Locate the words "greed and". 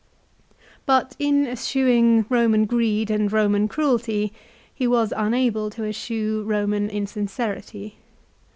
2.65-3.29